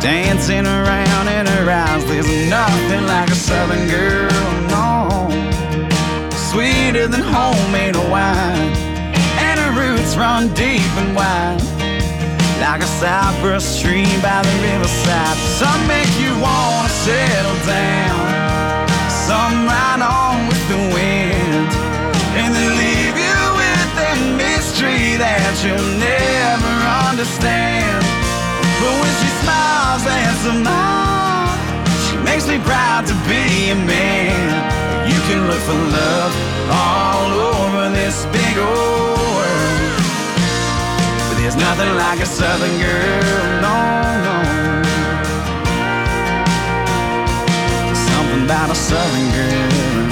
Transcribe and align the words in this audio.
dancing 0.00 0.66
around 0.66 1.28
in 1.28 1.46
her 1.46 1.70
eyes. 1.70 2.04
There's 2.06 2.26
nothing 2.48 3.06
like 3.06 3.28
a 3.30 3.34
southern 3.34 3.86
girl, 3.88 4.30
no. 4.68 5.28
Sweeter 6.50 7.06
than 7.06 7.20
homemade 7.20 7.96
wine, 8.10 8.72
and 9.46 9.60
her 9.60 9.72
roots 9.78 10.16
run 10.16 10.48
deep 10.54 10.90
and 11.02 11.14
wide. 11.14 11.60
Like 12.60 12.82
a 12.82 12.90
cypress 13.00 13.80
tree 13.80 14.10
by 14.22 14.42
the 14.42 14.54
riverside. 14.68 15.36
Some 15.60 15.86
make 15.86 16.12
you 16.18 16.32
wanna 16.40 16.88
settle 16.88 17.60
down, 17.66 18.88
some 19.28 19.66
ride 19.66 20.02
on 20.02 20.48
with 20.48 20.64
the 20.68 20.80
wind, 20.96 21.70
and 22.40 22.54
they 22.54 22.68
leave 22.82 23.16
you 23.26 23.40
with 23.60 23.92
a 24.10 24.14
mystery 24.36 25.16
that 25.16 25.52
you'll 25.62 25.92
never 25.98 26.74
understand. 27.08 28.09
But 28.80 28.94
when 29.00 29.14
she 29.20 29.28
smiles 29.44 30.04
and 30.08 30.36
smiles, 30.44 31.60
she 32.08 32.16
makes 32.24 32.46
me 32.48 32.58
proud 32.64 33.06
to 33.10 33.14
be 33.28 33.70
a 33.70 33.76
man. 33.76 34.40
You 35.10 35.20
can 35.28 35.46
look 35.46 35.62
for 35.68 35.78
love 36.00 36.32
all 36.72 37.30
over 37.52 37.90
this 37.90 38.24
big 38.32 38.54
old 38.56 39.18
world. 39.36 40.00
But 41.28 41.36
there's 41.40 41.56
nothing 41.56 41.92
like 42.04 42.20
a 42.20 42.26
southern 42.26 42.74
girl, 42.80 43.60
no, 43.66 43.76
no. 44.26 44.36
Something 48.08 48.44
about 48.44 48.70
a 48.70 48.74
southern 48.74 49.26
girl. 49.36 50.09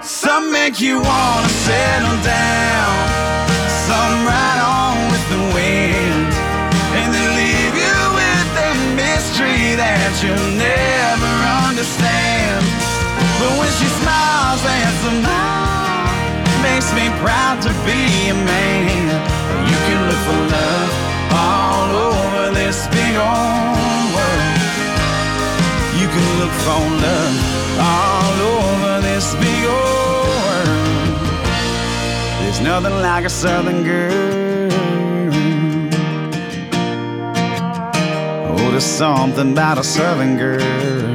Some 0.02 0.52
make 0.52 0.80
you 0.80 1.00
wanna 1.00 1.48
settle 1.48 2.22
down. 2.22 2.71
Makes 16.94 17.10
me 17.10 17.18
proud 17.20 17.60
to 17.62 17.68
be 17.84 18.28
a 18.28 18.34
man. 18.34 19.06
You 19.68 19.76
can 19.86 20.06
look 20.08 20.20
for 20.26 20.40
love 20.56 20.90
all 21.32 21.90
over 22.08 22.54
this 22.54 22.86
big 22.88 23.16
old 23.16 24.14
world. 24.14 24.58
You 26.00 26.08
can 26.08 26.26
look 26.40 26.54
for 26.64 26.82
love 27.04 27.36
all 27.80 28.34
over 28.56 29.00
this 29.02 29.34
big 29.36 29.64
old 29.64 30.26
world. 30.44 31.18
There's 32.40 32.60
nothing 32.60 33.00
like 33.00 33.24
a 33.24 33.30
southern 33.30 33.84
girl. 33.84 34.70
Oh, 38.50 38.70
there's 38.70 38.84
something 38.84 39.52
about 39.52 39.78
a 39.78 39.84
southern 39.84 40.36
girl. 40.36 41.11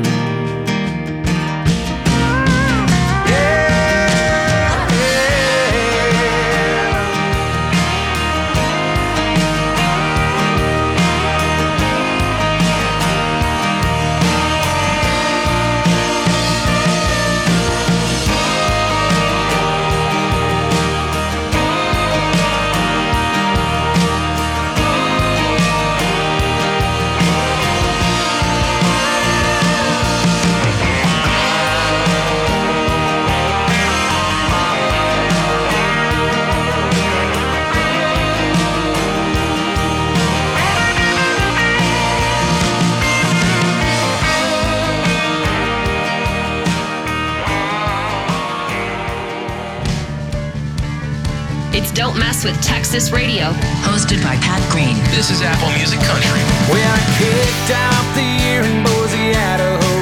It's 52.38 52.46
with 52.46 52.62
Texas 52.62 53.10
Radio. 53.10 53.50
Hosted 53.82 54.22
by 54.22 54.38
Pat 54.46 54.62
Green. 54.70 54.94
This 55.10 55.34
is 55.34 55.42
Apple 55.42 55.74
Music 55.74 55.98
Country. 56.06 56.38
Well, 56.70 56.86
I 56.86 57.02
kicked 57.18 57.74
off 57.74 58.06
the 58.14 58.22
year 58.22 58.62
in 58.62 58.86
Boise, 58.86 59.34
Idaho. 59.34 59.98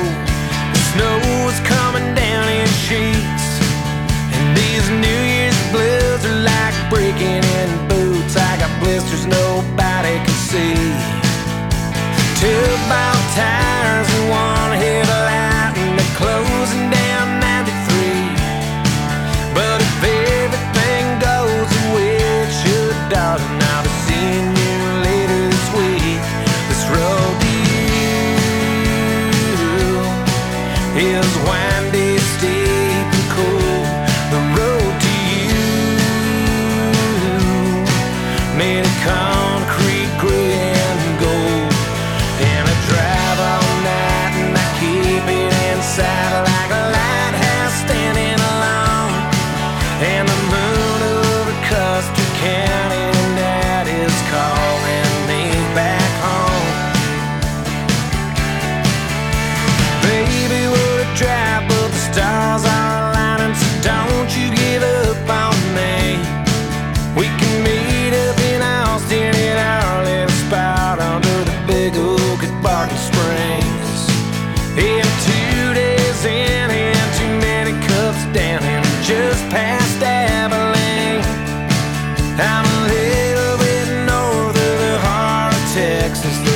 The 0.75 0.83
snow 0.91 1.15
was 1.47 1.55
coming 1.63 2.03
down 2.11 2.51
in 2.51 2.67
sheets. 2.83 3.47
And 4.35 4.51
these 4.51 4.83
New 4.99 5.21
Year's 5.31 5.55
blues 5.71 6.27
are 6.27 6.43
like 6.43 6.75
breaking 6.91 7.39
in 7.39 7.69
boots. 7.87 8.35
I 8.35 8.59
got 8.59 8.83
blisters 8.83 9.23
nobody 9.23 10.19
can 10.19 10.35
see. 10.51 10.75
Two 12.43 12.67
ball 12.91 13.15
tires 13.31 13.84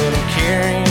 little 0.09 0.25
carrying 0.29 0.88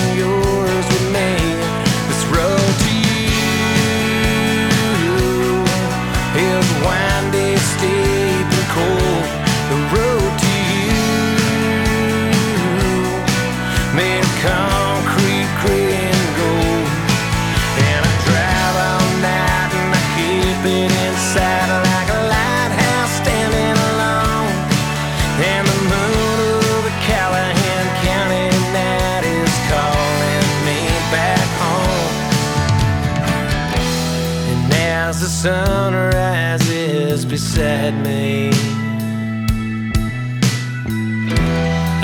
me. 37.58 38.50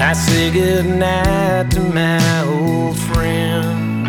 I 0.00 0.12
say 0.12 0.50
goodnight 0.50 1.70
to 1.70 1.80
my 1.80 2.42
old 2.42 2.98
friend. 2.98 4.06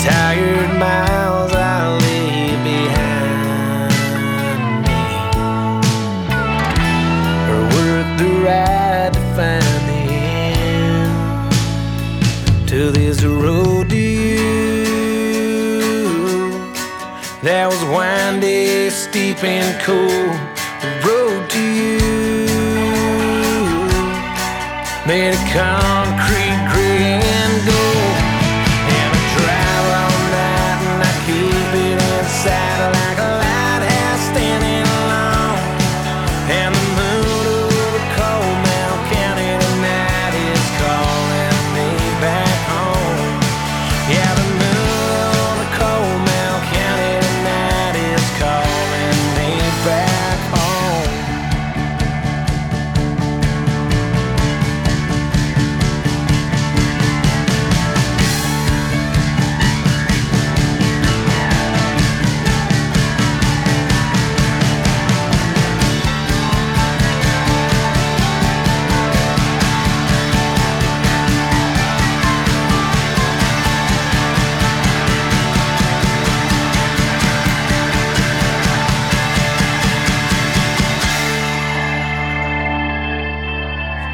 Tired 0.00 0.78
miles 0.78 1.31
steep 19.12 19.44
and 19.44 19.78
cool. 19.82 20.24
The 20.80 20.90
road 21.06 21.50
to 21.50 21.60
you 21.60 21.98
made 25.06 25.34
of 25.36 25.44
concrete, 25.52 26.61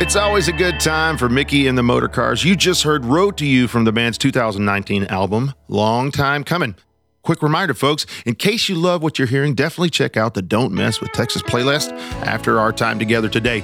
It's 0.09 0.17
always 0.17 0.49
a 0.49 0.53
good 0.53 0.81
time 0.81 1.19
for 1.19 1.29
Mickey 1.29 1.67
and 1.67 1.77
the 1.77 1.83
Motor 1.83 2.09
Cars. 2.09 2.43
You 2.43 2.57
just 2.57 2.83
heard 2.83 3.05
Road 3.05 3.37
to 3.37 3.45
You 3.45 3.69
from 3.69 3.85
the 3.85 3.93
band's 3.93 4.17
2019 4.17 5.05
album, 5.05 5.53
Long 5.69 6.11
Time 6.11 6.45
Coming. 6.45 6.77
Quick 7.21 7.43
reminder, 7.43 7.75
folks, 7.75 8.07
in 8.25 8.35
case 8.35 8.71
you 8.71 8.75
love 8.75 9.03
what 9.03 9.19
you're 9.19 9.29
hearing, 9.29 9.55
definitely 9.55 9.91
check 9.91 10.17
out 10.17 10.33
the 10.33 10.41
Don't 10.41 10.73
Mess 10.73 11.03
with 11.03 11.13
Texas 11.13 11.43
playlist 11.43 11.93
after 12.23 12.59
our 12.59 12.73
time 12.73 12.99
together 12.99 13.29
today. 13.29 13.63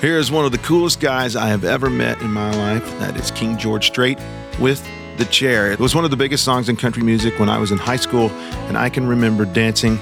Here 0.00 0.18
is 0.18 0.30
one 0.30 0.44
of 0.44 0.52
the 0.52 0.58
coolest 0.58 1.00
guys 1.00 1.34
I 1.34 1.48
have 1.48 1.64
ever 1.64 1.90
met 1.90 2.22
in 2.22 2.30
my 2.30 2.52
life. 2.52 2.86
That 3.00 3.16
is 3.16 3.32
King 3.32 3.58
George 3.58 3.88
Strait 3.88 4.20
with 4.60 4.88
The 5.18 5.24
Chair. 5.24 5.72
It 5.72 5.80
was 5.80 5.96
one 5.96 6.04
of 6.04 6.12
the 6.12 6.16
biggest 6.16 6.44
songs 6.44 6.68
in 6.68 6.76
country 6.76 7.02
music 7.02 7.40
when 7.40 7.48
I 7.48 7.58
was 7.58 7.72
in 7.72 7.78
high 7.78 7.96
school, 7.96 8.30
and 8.68 8.78
I 8.78 8.88
can 8.88 9.04
remember 9.04 9.44
dancing 9.44 9.98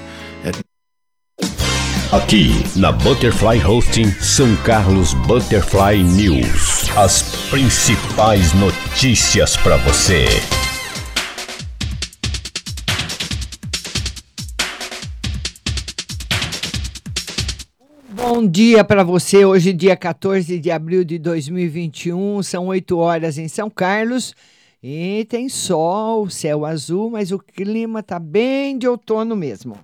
Aqui 2.11 2.49
na 2.75 2.91
Butterfly 2.91 3.65
Hosting 3.65 4.11
São 4.19 4.53
Carlos 4.65 5.13
Butterfly 5.13 6.03
News. 6.03 6.89
As 6.97 7.49
principais 7.49 8.53
notícias 8.53 9.55
para 9.55 9.77
você. 9.77 10.25
Bom 18.09 18.45
dia 18.45 18.83
para 18.83 19.05
você. 19.05 19.45
Hoje, 19.45 19.71
dia 19.71 19.95
14 19.95 20.59
de 20.59 20.69
abril 20.69 21.05
de 21.05 21.17
2021, 21.17 22.43
são 22.43 22.67
8 22.67 22.97
horas 22.97 23.37
em 23.37 23.47
São 23.47 23.69
Carlos 23.69 24.35
e 24.83 25.25
tem 25.29 25.47
sol, 25.47 26.29
céu 26.29 26.65
azul, 26.65 27.09
mas 27.09 27.31
o 27.31 27.39
clima 27.39 28.03
tá 28.03 28.19
bem 28.19 28.77
de 28.77 28.85
outono 28.85 29.33
mesmo. 29.33 29.77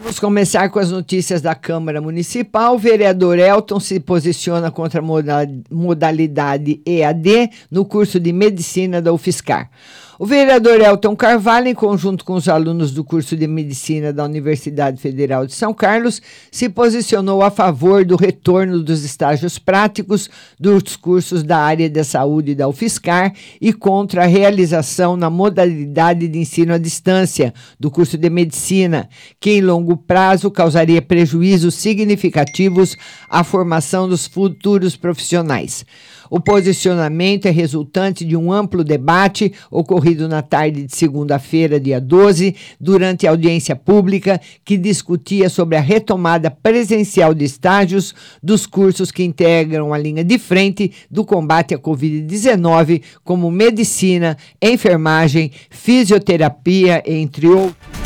Vamos 0.00 0.18
começar 0.18 0.70
com 0.70 0.78
as 0.78 0.90
notícias 0.90 1.42
da 1.42 1.54
Câmara 1.54 2.00
Municipal. 2.00 2.74
O 2.74 2.78
vereador 2.78 3.38
Elton 3.38 3.78
se 3.78 4.00
posiciona 4.00 4.70
contra 4.70 5.00
a 5.00 5.02
moda- 5.02 5.46
modalidade 5.70 6.80
EAD 6.86 7.50
no 7.70 7.84
curso 7.84 8.18
de 8.18 8.32
medicina 8.32 9.02
da 9.02 9.12
UFSCar. 9.12 9.70
O 10.18 10.26
vereador 10.26 10.78
Elton 10.78 11.16
Carvalho, 11.16 11.68
em 11.68 11.74
conjunto 11.74 12.22
com 12.22 12.34
os 12.34 12.46
alunos 12.46 12.92
do 12.92 13.02
curso 13.02 13.34
de 13.34 13.46
medicina 13.46 14.12
da 14.12 14.24
Universidade 14.24 15.00
Federal 15.00 15.46
de 15.46 15.54
São 15.54 15.72
Carlos, 15.72 16.20
se 16.50 16.68
posicionou 16.68 17.42
a 17.42 17.50
favor 17.50 18.04
do 18.04 18.14
retorno 18.14 18.82
dos 18.82 19.04
estágios 19.04 19.58
práticos 19.58 20.28
dos 20.60 20.96
cursos 20.96 21.42
da 21.42 21.56
área 21.56 21.88
da 21.88 22.04
saúde 22.04 22.54
da 22.54 22.68
UFSCar 22.68 23.32
e 23.58 23.72
contra 23.72 24.24
a 24.24 24.26
realização 24.26 25.16
na 25.16 25.30
modalidade 25.30 26.28
de 26.28 26.38
ensino 26.38 26.74
à 26.74 26.78
distância 26.78 27.54
do 27.80 27.90
curso 27.90 28.18
de 28.18 28.28
medicina, 28.28 29.08
que 29.40 29.52
em 29.52 29.60
longo 29.62 29.96
prazo 29.96 30.50
causaria 30.50 31.00
prejuízos 31.00 31.74
significativos 31.74 32.98
à 33.30 33.42
formação 33.42 34.06
dos 34.06 34.26
futuros 34.26 34.94
profissionais. 34.94 35.86
O 36.34 36.40
posicionamento 36.40 37.44
é 37.44 37.50
resultante 37.50 38.24
de 38.24 38.34
um 38.34 38.50
amplo 38.50 38.82
debate 38.82 39.52
ocorrido 39.70 40.26
na 40.26 40.40
tarde 40.40 40.84
de 40.84 40.96
segunda-feira, 40.96 41.78
dia 41.78 42.00
12, 42.00 42.56
durante 42.80 43.26
a 43.26 43.30
audiência 43.32 43.76
pública 43.76 44.40
que 44.64 44.78
discutia 44.78 45.50
sobre 45.50 45.76
a 45.76 45.80
retomada 45.82 46.50
presencial 46.50 47.34
de 47.34 47.44
estágios 47.44 48.14
dos 48.42 48.66
cursos 48.66 49.10
que 49.10 49.22
integram 49.22 49.92
a 49.92 49.98
linha 49.98 50.24
de 50.24 50.38
frente 50.38 50.90
do 51.10 51.22
combate 51.22 51.74
à 51.74 51.78
Covid-19, 51.78 53.02
como 53.22 53.50
medicina, 53.50 54.38
enfermagem, 54.62 55.52
fisioterapia, 55.68 57.02
entre 57.04 57.46
outros. 57.46 58.01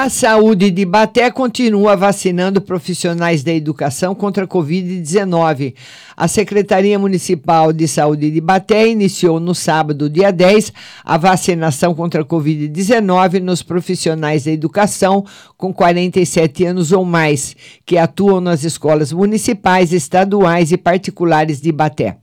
A 0.00 0.08
saúde 0.08 0.70
de 0.70 0.86
Baté 0.86 1.30
continua 1.30 1.94
vacinando 1.94 2.58
profissionais 2.58 3.44
da 3.44 3.52
educação 3.52 4.14
contra 4.14 4.44
a 4.44 4.48
Covid-19. 4.48 5.74
A 6.16 6.26
Secretaria 6.26 6.98
Municipal 6.98 7.70
de 7.70 7.86
Saúde 7.86 8.30
de 8.30 8.40
Baté 8.40 8.88
iniciou 8.88 9.38
no 9.38 9.54
sábado, 9.54 10.08
dia 10.08 10.30
10, 10.30 10.72
a 11.04 11.18
vacinação 11.18 11.94
contra 11.94 12.22
a 12.22 12.24
Covid-19 12.24 13.40
nos 13.40 13.62
profissionais 13.62 14.44
da 14.44 14.50
educação 14.50 15.22
com 15.58 15.70
47 15.70 16.64
anos 16.64 16.92
ou 16.92 17.04
mais, 17.04 17.54
que 17.84 17.98
atuam 17.98 18.40
nas 18.40 18.64
escolas 18.64 19.12
municipais, 19.12 19.92
estaduais 19.92 20.72
e 20.72 20.78
particulares 20.78 21.60
de 21.60 21.70
Baté. 21.70 22.16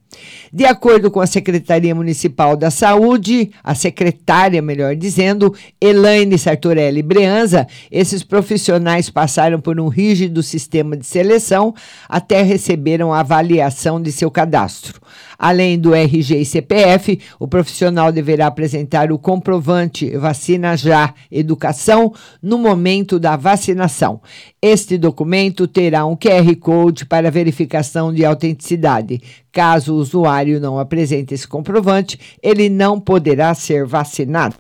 De 0.52 0.66
acordo 0.66 1.12
com 1.12 1.20
a 1.20 1.28
Secretaria 1.28 1.94
Municipal 1.94 2.56
da 2.56 2.72
Saúde, 2.72 3.52
a 3.64 3.76
secretária, 3.76 4.62
melhor 4.62 4.96
dizendo, 4.96 5.54
Elaine 5.80 6.38
Sartorelli 6.38 7.02
Breanza, 7.02 7.68
esses 7.92 8.24
profissionais 8.24 9.10
passaram 9.10 9.60
por 9.60 9.80
um 9.80 9.88
rígido 9.88 10.42
sistema 10.42 10.96
de 10.96 11.06
seleção 11.06 11.74
até 12.08 12.42
receberam 12.42 13.14
a 13.14 13.20
avaliação 13.20 14.02
de 14.02 14.12
seu 14.12 14.32
cadastro. 14.32 15.02
Além 15.38 15.78
do 15.78 15.94
RG 15.94 16.38
e 16.38 16.46
CPF, 16.46 17.20
o 17.40 17.48
profissional 17.48 18.12
deverá 18.12 18.48
apresentar 18.48 19.12
o 19.12 19.20
comprovante 19.20 20.18
Vacina 20.18 20.76
Já 20.76 21.14
Educação 21.32 22.14
no 22.42 22.58
momento 22.58 23.20
da 23.20 23.36
vacinação. 23.36 24.20
Este 24.62 24.98
documento 24.98 25.68
terá 25.68 26.06
um 26.06 26.16
QR 26.16 26.56
Code 26.60 27.06
para 27.06 27.30
verificação 27.30 28.14
de 28.14 28.26
autenticidade. 28.26 29.22
Caso 29.52 29.94
o 29.94 29.98
usuário 29.98 30.60
não 30.60 30.80
apresente 30.80 31.34
esse 31.34 31.48
comprovante, 31.48 32.20
ele 32.42 32.70
não 32.70 33.00
poderá 33.00 33.54
ser 33.54 33.86
vacinado. 33.86 34.56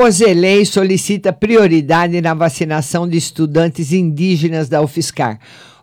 Roselei 0.00 0.64
solicita 0.64 1.30
prioridade 1.30 2.22
na 2.22 2.32
vacinação 2.32 3.06
de 3.06 3.18
estudantes 3.18 3.92
indígenas 3.92 4.66
da 4.66 4.80
UFSCar. 4.80 5.38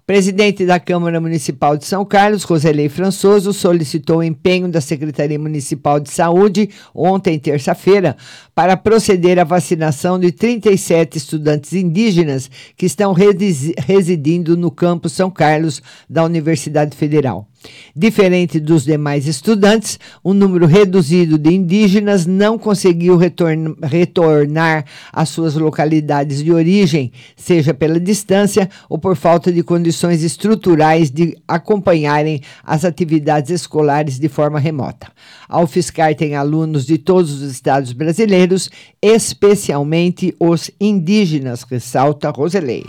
Presidente 0.07 0.65
da 0.65 0.79
Câmara 0.79 1.21
Municipal 1.21 1.77
de 1.77 1.85
São 1.85 2.03
Carlos, 2.03 2.41
Roselei 2.41 2.89
Françoso, 2.89 3.53
solicitou 3.53 4.17
o 4.17 4.23
empenho 4.23 4.69
da 4.69 4.81
Secretaria 4.81 5.37
Municipal 5.37 5.99
de 5.99 6.09
Saúde, 6.09 6.67
ontem, 6.95 7.37
terça-feira, 7.37 8.17
para 8.55 8.75
proceder 8.75 9.37
à 9.37 9.43
vacinação 9.43 10.19
de 10.19 10.31
37 10.31 11.15
estudantes 11.15 11.73
indígenas 11.73 12.49
que 12.75 12.87
estão 12.87 13.13
residindo 13.13 14.57
no 14.57 14.71
campus 14.71 15.11
São 15.11 15.29
Carlos 15.29 15.79
da 16.09 16.23
Universidade 16.23 16.97
Federal. 16.97 17.47
Diferente 17.95 18.59
dos 18.59 18.83
demais 18.83 19.27
estudantes, 19.27 19.99
um 20.23 20.33
número 20.33 20.67
reduzido 20.67 21.37
de 21.37 21.51
indígenas 21.51 22.25
não 22.25 22.57
conseguiu 22.57 23.17
retorn 23.17 23.75
retornar 23.81 24.85
às 25.11 25.29
suas 25.29 25.55
localidades 25.55 26.43
de 26.43 26.51
origem, 26.51 27.11
seja 27.35 27.73
pela 27.73 27.99
distância 27.99 28.69
ou 28.87 28.99
por 28.99 29.15
falta 29.15 29.51
de 29.51 29.63
condições 29.63 30.23
estruturais 30.23 31.09
de 31.09 31.35
acompanharem 31.47 32.41
as 32.63 32.85
atividades 32.85 33.49
escolares 33.49 34.19
de 34.19 34.29
forma 34.29 34.59
remota. 34.59 35.11
A 35.49 35.61
UFSCar 35.61 36.13
tem 36.15 36.35
alunos 36.35 36.85
de 36.85 36.97
todos 36.97 37.41
os 37.41 37.51
estados 37.51 37.93
brasileiros, 37.93 38.69
especialmente 39.01 40.35
os 40.39 40.69
indígenas, 40.79 41.63
ressalta 41.63 42.29
Roselei. 42.29 42.85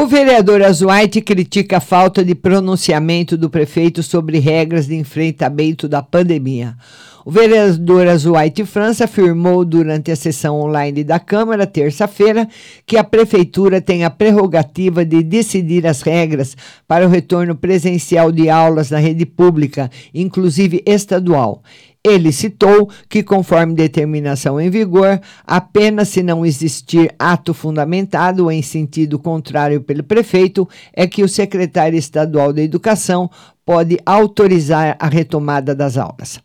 O 0.00 0.06
vereador 0.06 0.62
Azuaite 0.62 1.20
critica 1.20 1.78
a 1.78 1.80
falta 1.80 2.24
de 2.24 2.32
pronunciamento 2.32 3.36
do 3.36 3.50
prefeito 3.50 4.00
sobre 4.00 4.38
regras 4.38 4.86
de 4.86 4.94
enfrentamento 4.94 5.88
da 5.88 6.00
pandemia. 6.00 6.76
O 7.24 7.32
vereador 7.32 8.06
Azuaite 8.06 8.64
França 8.64 9.06
afirmou 9.06 9.64
durante 9.64 10.12
a 10.12 10.16
sessão 10.16 10.60
online 10.60 11.02
da 11.02 11.18
Câmara, 11.18 11.66
terça-feira, 11.66 12.48
que 12.86 12.96
a 12.96 13.02
Prefeitura 13.02 13.80
tem 13.80 14.04
a 14.04 14.08
prerrogativa 14.08 15.04
de 15.04 15.20
decidir 15.20 15.84
as 15.84 16.00
regras 16.00 16.56
para 16.86 17.04
o 17.04 17.10
retorno 17.10 17.56
presencial 17.56 18.30
de 18.30 18.48
aulas 18.48 18.92
na 18.92 18.98
rede 18.98 19.26
pública, 19.26 19.90
inclusive 20.14 20.80
estadual. 20.86 21.60
Ele 22.08 22.32
citou 22.32 22.88
que, 23.08 23.22
conforme 23.22 23.74
determinação 23.74 24.60
em 24.60 24.70
vigor, 24.70 25.20
apenas 25.46 26.08
se 26.08 26.22
não 26.22 26.44
existir 26.44 27.14
ato 27.18 27.52
fundamentado 27.52 28.50
em 28.50 28.62
sentido 28.62 29.18
contrário 29.18 29.80
pelo 29.80 30.02
prefeito, 30.02 30.68
é 30.92 31.06
que 31.06 31.22
o 31.22 31.28
secretário 31.28 31.98
estadual 31.98 32.52
da 32.52 32.62
Educação 32.62 33.30
pode 33.64 33.98
autorizar 34.06 34.96
a 34.98 35.08
retomada 35.08 35.74
das 35.74 35.96
aulas. 35.98 36.40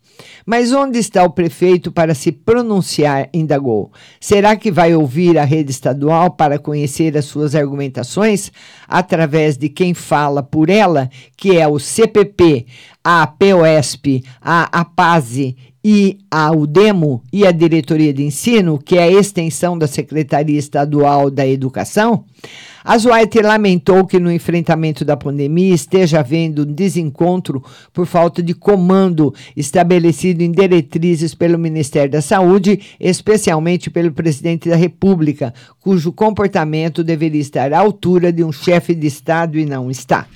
Mas 0.46 0.72
onde 0.74 1.00
está 1.00 1.24
o 1.24 1.30
prefeito 1.30 1.92
para 1.92 2.14
se 2.14 2.32
pronunciar? 2.32 3.30
indagou. 3.34 3.92
Será 4.20 4.56
que 4.56 4.72
vai 4.72 4.94
ouvir 4.96 5.38
a 5.38 5.44
rede 5.44 5.72
estadual 5.72 6.32
para 6.32 6.60
conhecer 6.60 7.18
as 7.18 7.26
suas 7.26 7.56
argumentações 7.56 8.52
através 8.88 9.58
de 9.58 9.70
quem 9.70 9.94
fala 9.94 10.44
por 10.44 10.70
ela, 10.70 11.10
que 11.38 11.58
é 11.58 11.68
o 11.68 11.80
CPP, 11.80 12.66
a 13.04 13.26
POSP, 13.28 14.24
a 14.42 14.80
APASE 14.82 15.56
e 15.84 16.20
a 16.32 16.52
UDEMO 16.52 17.22
e 17.32 17.46
a 17.46 17.52
Diretoria 17.52 18.14
de 18.14 18.24
Ensino, 18.24 18.80
que 18.80 18.98
é 18.98 19.04
a 19.04 19.12
extensão 19.12 19.78
da 19.78 19.88
Secretaria 19.88 20.58
Estadual 20.58 21.30
da 21.30 21.46
Educação? 21.46 22.24
A 22.86 22.98
Zuaite 22.98 23.42
lamentou 23.42 24.06
que 24.06 24.20
no 24.20 24.32
enfrentamento 24.32 25.06
da 25.06 25.16
pandemia 25.16 25.74
esteja 25.74 26.20
havendo 26.20 26.64
um 26.64 26.74
desencontro 26.74 27.64
por 27.94 28.06
falta 28.06 28.44
de 28.44 28.54
comando 28.54 29.34
estabelecido 29.56 30.42
em 30.42 30.52
diretrizes 30.52 31.34
pelo 31.34 31.58
Ministério 31.58 32.12
da 32.12 32.22
Saúde, 32.22 32.80
especialmente 33.00 33.90
pelo 33.90 34.12
presidente 34.12 34.68
da 34.68 34.76
República, 34.76 35.54
cujo 35.80 36.12
comportamento 36.12 37.04
deveria 37.04 37.42
estar 37.42 37.72
à 37.72 37.80
altura 37.80 38.34
de 38.34 38.44
um 38.44 38.52
chefe 38.52 38.94
de 38.94 39.08
Estado 39.08 39.58
e 39.58 39.66
não 39.66 39.90
está. 39.90 40.28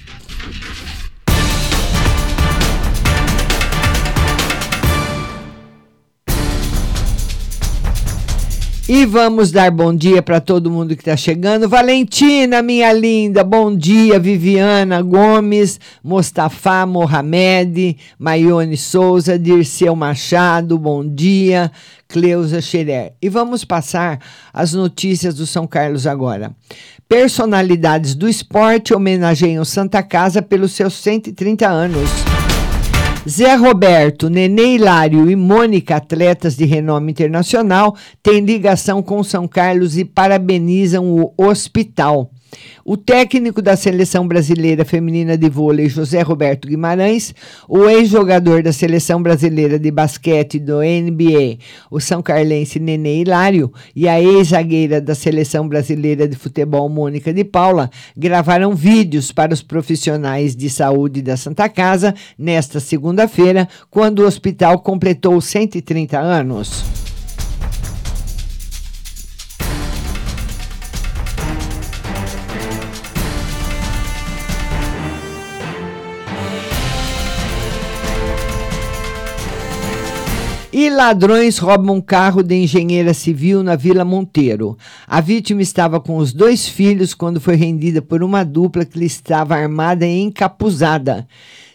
E 8.89 9.06
vamos 9.06 9.51
dar 9.51 9.70
bom 9.70 9.94
dia 9.94 10.22
para 10.22 10.39
todo 10.39 10.72
mundo 10.72 10.96
que 10.96 11.01
está 11.01 11.17
chegando. 11.17 11.67
Valentina, 11.67 12.62
minha 12.62 12.94
linda, 12.94 13.44
bom 13.44 13.75
dia. 13.75 14.17
Viviana 14.17 15.01
Gomes, 15.01 15.77
Mostafá 16.01 16.86
Mohamed, 16.86 17.98
Maione 18.17 18.77
Souza, 18.77 19.38
Dirceu 19.38 19.94
Machado, 19.94 20.79
bom 20.79 21.06
dia. 21.06 21.70
Cleusa 22.08 22.62
Xerer. 22.62 23.12
E 23.22 23.27
vamos 23.27 23.65
passar 23.65 24.20
as 24.53 24.72
notícias 24.72 25.36
do 25.36 25.46
São 25.46 25.67
Carlos 25.67 26.08
agora. 26.08 26.56
Personalidades 27.10 28.15
do 28.15 28.29
esporte 28.29 28.94
homenageiam 28.94 29.65
Santa 29.65 30.01
Casa 30.01 30.41
pelos 30.41 30.72
seus 30.72 30.94
130 30.94 31.67
anos. 31.67 32.26
Zé 33.27 33.55
Roberto, 33.55 34.29
Nenê 34.29 34.75
Hilário 34.75 35.29
e 35.29 35.36
Mônica, 35.36 35.98
atletas 35.98 36.55
de 36.55 36.63
renome 36.63 37.12
internacional, 37.12 37.93
têm 38.24 38.39
ligação 38.39 39.03
com 39.03 39.22
São 39.22 39.46
Carlos 39.46 39.98
e 39.98 40.05
parabenizam 40.05 41.12
o 41.12 41.34
hospital. 41.36 42.31
O 42.85 42.95
técnico 42.95 43.61
da 43.61 43.75
seleção 43.75 44.25
brasileira 44.25 44.85
feminina 44.85 45.37
de 45.37 45.49
vôlei, 45.49 45.89
José 45.89 46.21
Roberto 46.21 46.67
Guimarães, 46.67 47.35
o 47.67 47.89
ex-jogador 47.89 48.63
da 48.63 48.71
seleção 48.71 49.21
brasileira 49.21 49.77
de 49.77 49.91
basquete 49.91 50.57
do 50.57 50.77
NBA, 50.77 51.57
o 51.91 51.99
São 51.99 52.21
Carlense 52.21 52.79
Nenê 52.79 53.21
Hilário, 53.21 53.73
e 53.93 54.07
a 54.07 54.21
ex-zagueira 54.21 55.01
da 55.01 55.13
seleção 55.13 55.67
brasileira 55.67 56.27
de 56.27 56.37
futebol, 56.37 56.87
Mônica 56.87 57.33
de 57.33 57.43
Paula, 57.43 57.89
gravaram 58.15 58.73
vídeos 58.73 59.33
para 59.33 59.53
os 59.53 59.61
profissionais 59.61 60.55
de 60.55 60.69
saúde 60.69 61.21
da 61.21 61.35
Santa 61.35 61.67
Casa 61.67 62.15
nesta 62.37 62.79
segunda-feira, 62.79 63.67
quando 63.91 64.19
o 64.19 64.25
hospital 64.25 64.79
completou 64.79 65.41
130 65.41 66.17
anos. 66.17 67.06
E 80.79 80.91
ladrões 80.91 81.57
roubam 81.57 81.96
um 81.96 82.00
carro 82.00 82.43
de 82.43 82.53
engenheira 82.53 83.12
civil 83.12 83.63
na 83.63 83.75
Vila 83.75 84.05
Monteiro. 84.05 84.77
A 85.07 85.19
vítima 85.19 85.60
estava 85.63 86.00
com 86.00 86.17
os 86.17 86.31
dois 86.31 86.67
filhos 86.67 87.15
quando 87.15 87.41
foi 87.41 87.55
rendida 87.55 88.00
por 88.00 88.22
uma 88.22 88.43
dupla 88.43 88.86
que 88.86 89.00
lhe 89.00 89.07
estava 89.07 89.55
armada 89.55 90.05
e 90.05 90.19
encapuzada. 90.22 91.27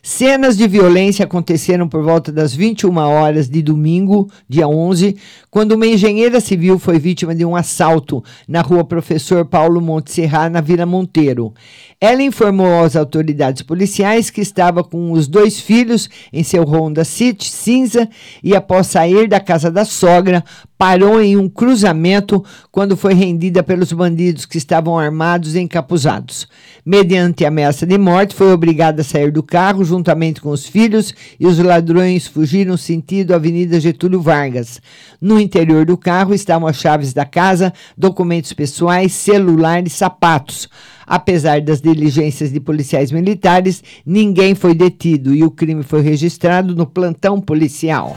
Cenas 0.05 0.57
de 0.57 0.67
violência 0.67 1.25
aconteceram 1.25 1.89
por 1.89 2.03
volta 2.03 2.33
das 2.33 2.53
21 2.53 2.97
horas 2.97 3.49
de 3.49 3.63
domingo, 3.63 4.29
dia 4.49 4.67
11, 4.67 5.17
quando 5.49 5.73
uma 5.73 5.87
engenheira 5.87 6.41
civil 6.41 6.77
foi 6.77 6.99
vítima 6.99 7.35
de 7.35 7.45
um 7.45 7.55
assalto 7.55 8.23
na 8.49 8.63
rua 8.63 8.85
Professor 8.85 9.45
Paulo 9.45 9.81
Montserrat, 9.81 10.51
na 10.51 10.61
Vila 10.61 10.87
Monteiro. 10.87 11.55
Ela 12.03 12.21
informou 12.21 12.83
às 12.83 12.97
autoridades 12.97 13.63
policiais 13.63 14.29
que 14.29 14.41
estava 14.41 14.83
com 14.83 15.13
os 15.13 15.29
dois 15.29 15.61
filhos 15.61 16.11
em 16.33 16.43
seu 16.43 16.65
Honda 16.65 17.05
City 17.05 17.49
cinza 17.49 18.09
e, 18.43 18.57
após 18.57 18.89
sair 18.89 19.29
da 19.29 19.39
casa 19.39 19.71
da 19.71 19.85
sogra, 19.85 20.43
parou 20.77 21.23
em 21.23 21.37
um 21.37 21.49
cruzamento 21.49 22.45
quando 22.73 22.97
foi 22.97 23.15
rendida 23.15 23.63
pelos 23.63 23.93
bandidos 23.93 24.45
que 24.45 24.59
estavam 24.59 24.99
armados 24.99 25.55
e 25.55 25.61
encapuzados. 25.61 26.49
Mediante 26.85 27.45
ameaça 27.45 27.87
de 27.87 27.97
morte, 27.97 28.35
foi 28.35 28.53
obrigada 28.53 29.03
a 29.03 29.05
sair 29.05 29.31
do 29.31 29.45
carro 29.45 29.85
juntamente 29.85 30.41
com 30.41 30.49
os 30.49 30.67
filhos 30.67 31.15
e 31.39 31.47
os 31.47 31.57
ladrões 31.61 32.27
fugiram 32.27 32.77
sentido 32.77 33.33
Avenida 33.33 33.79
Getúlio 33.79 34.21
Vargas. 34.21 34.83
No 35.21 35.39
interior 35.39 35.87
do 35.87 35.97
carro 35.97 36.35
estavam 36.35 36.67
as 36.67 36.79
chaves 36.79 37.13
da 37.13 37.25
casa, 37.25 37.73
documentos 37.97 38.53
pessoais, 38.53 39.13
celular 39.13 39.87
e 39.87 39.91
sapatos. 39.91 40.69
Apesar 41.07 41.61
das 41.61 41.81
diligências 41.95 42.53
de 42.53 42.61
policiais 42.61 43.13
militares, 43.13 43.83
ninguém 44.05 44.55
foi 44.55 44.75
detido 44.75 45.35
e 45.35 45.45
o 45.45 45.51
crime 45.51 45.83
foi 45.83 46.01
registrado 46.01 46.75
no 46.75 46.87
plantão 46.87 47.41
policial. 47.41 48.17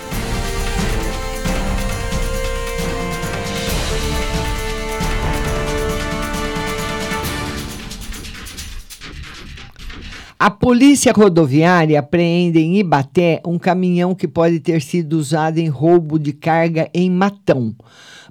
A 10.38 10.52
polícia 10.52 11.12
rodoviária 11.12 11.98
apreende 11.98 12.60
em 12.60 12.78
Ibaté 12.78 13.42
um 13.46 13.58
caminhão 13.58 14.14
que 14.14 14.28
pode 14.28 14.60
ter 14.60 14.82
sido 14.82 15.14
usado 15.14 15.58
em 15.58 15.70
roubo 15.70 16.20
de 16.20 16.34
carga 16.34 16.90
em 16.94 17.10
Matão. 17.10 17.74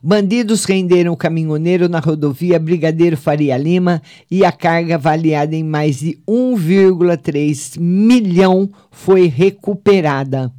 Bandidos 0.06 0.66
renderam 0.66 1.14
o 1.14 1.16
caminhoneiro 1.16 1.88
na 1.88 1.99
rodovia 1.99 2.58
Brigadeiro 2.58 3.16
Faria 3.16 3.56
Lima 3.56 4.02
e 4.30 4.44
a 4.44 4.52
carga 4.52 4.96
avaliada 4.96 5.56
em 5.56 5.64
mais 5.64 6.00
de 6.00 6.18
1,3 6.28 7.80
milhão 7.80 8.68
foi 8.90 9.28
recuperada. 9.28 10.52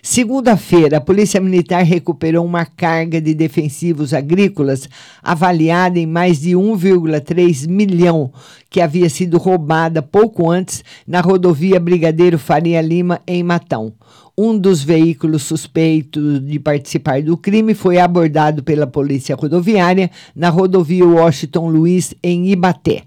Segunda-feira, 0.00 0.98
a 0.98 1.00
Polícia 1.00 1.40
Militar 1.40 1.82
recuperou 1.82 2.44
uma 2.44 2.64
carga 2.64 3.20
de 3.20 3.34
defensivos 3.34 4.14
agrícolas 4.14 4.88
avaliada 5.20 5.98
em 5.98 6.06
mais 6.06 6.40
de 6.40 6.50
1,3 6.50 7.66
milhão, 7.66 8.30
que 8.70 8.80
havia 8.80 9.08
sido 9.08 9.38
roubada 9.38 10.02
pouco 10.02 10.48
antes 10.48 10.84
na 11.04 11.20
rodovia 11.20 11.80
Brigadeiro 11.80 12.38
Faria 12.38 12.80
Lima, 12.80 13.20
em 13.26 13.42
Matão. 13.42 13.92
Um 14.36 14.58
dos 14.58 14.82
veículos 14.82 15.44
suspeitos 15.44 16.44
de 16.44 16.58
participar 16.58 17.22
do 17.22 17.36
crime 17.36 17.72
foi 17.72 17.98
abordado 17.98 18.64
pela 18.64 18.84
Polícia 18.84 19.36
Rodoviária 19.36 20.10
na 20.34 20.50
rodovia 20.50 21.06
Washington 21.06 21.68
Luiz, 21.68 22.14
em 22.20 22.48
Ibaté. 22.48 23.04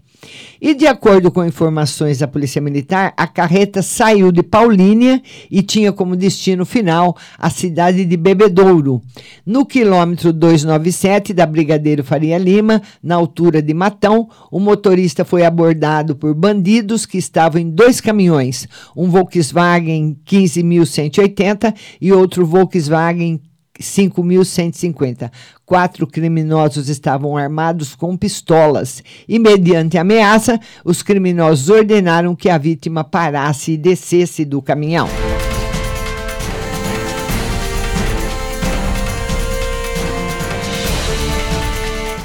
E 0.60 0.74
de 0.74 0.88
acordo 0.88 1.32
com 1.32 1.46
informações 1.46 2.18
da 2.18 2.28
Polícia 2.28 2.60
Militar, 2.60 3.14
a 3.16 3.28
carreta 3.28 3.82
saiu 3.82 4.32
de 4.32 4.42
Paulínia 4.42 5.22
e 5.52 5.62
tinha 5.62 5.94
como 5.94 6.16
destino 6.16 6.66
final 6.66 7.16
a 7.38 7.50
cidade 7.50 8.04
de 8.04 8.18
Bebedouro. 8.18 9.02
No 9.46 9.66
quilômetro 9.66 10.34
297 10.34 11.34
da 11.34 11.46
Brigadeiro 11.46 12.04
Faria 12.04 12.38
Lima, 12.38 12.82
na 13.04 13.16
altura 13.16 13.62
de 13.62 13.74
Matão, 13.74 14.28
o 14.52 14.60
motorista 14.60 15.24
foi 15.24 15.46
abordado 15.46 16.16
por 16.16 16.34
bandidos 16.34 17.06
que 17.06 17.20
estavam 17.20 17.62
em 17.62 17.70
dois 17.70 18.02
caminhões, 18.02 18.68
um 18.96 19.10
Volkswagen 19.10 20.18
15180 20.26 21.74
e 22.02 22.12
outro 22.12 22.46
Volkswagen 22.46 23.42
5.150. 23.80 25.32
Quatro 25.66 26.08
criminosos 26.08 26.90
estavam 26.90 27.36
armados 27.36 27.96
com 27.96 28.16
pistolas 28.16 29.04
e, 29.28 29.38
mediante 29.38 29.98
ameaça, 29.98 30.60
os 30.84 31.02
criminosos 31.04 31.70
ordenaram 31.70 32.36
que 32.36 32.50
a 32.50 32.58
vítima 32.58 33.04
parasse 33.04 33.74
e 33.74 33.78
descesse 33.78 34.46
do 34.46 34.62
caminhão. 34.62 35.08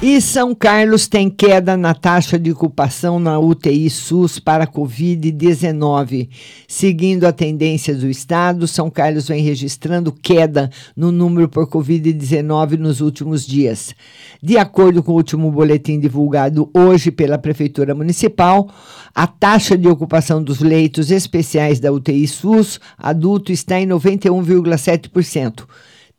E 0.05 0.21
São 0.21 0.53
Carlos 0.53 1.07
tem 1.07 1.31
queda 1.31 1.77
na 1.77 1.95
taxa 1.95 2.37
de 2.37 2.51
ocupação 2.51 3.21
na 3.21 3.39
UTI 3.39 3.89
SUS 3.89 4.41
para 4.41 4.67
Covid-19. 4.67 6.29
Seguindo 6.67 7.25
a 7.25 7.31
tendência 7.31 7.95
do 7.95 8.11
estado, 8.11 8.67
São 8.67 8.91
Carlos 8.91 9.29
vem 9.29 9.45
registrando 9.45 10.11
queda 10.11 10.69
no 10.97 11.13
número 11.13 11.49
por 11.49 11.69
Covid-19 11.69 12.79
nos 12.79 13.01
últimos 13.01 13.47
dias. 13.47 13.95
De 14.43 14.59
acordo 14.59 15.05
com 15.05 15.13
o 15.13 15.15
último 15.15 15.53
boletim 15.53 16.01
divulgado 16.01 16.69
hoje 16.75 17.13
pela 17.13 17.39
Prefeitura 17.39 17.95
Municipal, 17.95 18.69
a 19.15 19.29
taxa 19.29 19.79
de 19.79 19.87
ocupação 19.87 20.43
dos 20.43 20.59
leitos 20.59 21.13
especiais 21.13 21.79
da 21.79 21.93
UTI 21.93 22.27
SUS 22.27 22.81
adulto 22.99 23.53
está 23.53 23.79
em 23.79 23.87
91,7%. 23.87 25.63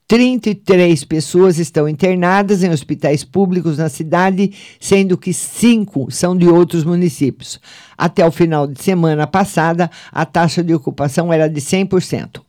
33 0.07 1.03
pessoas 1.05 1.57
estão 1.57 1.87
internadas 1.87 2.63
em 2.63 2.69
hospitais 2.69 3.23
públicos 3.23 3.77
na 3.77 3.89
cidade, 3.89 4.51
sendo 4.79 5.17
que 5.17 5.33
cinco 5.33 6.11
são 6.11 6.35
de 6.35 6.47
outros 6.47 6.83
municípios. 6.83 7.59
Até 7.97 8.25
o 8.25 8.31
final 8.31 8.67
de 8.67 8.81
semana 8.81 9.25
passada, 9.25 9.89
a 10.11 10.25
taxa 10.25 10.63
de 10.63 10.73
ocupação 10.73 11.31
era 11.31 11.47
de 11.47 11.61
100%. 11.61 12.41